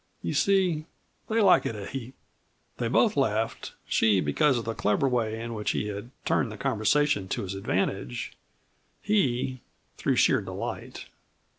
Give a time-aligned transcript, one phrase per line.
[0.23, 0.87] You see,
[1.29, 2.15] they like it a heap."
[2.77, 6.57] They both laughed, she because of the clever way in which he had turned the
[6.57, 8.33] conversation to his advantage;
[9.03, 9.61] he
[9.97, 11.05] through sheer delight.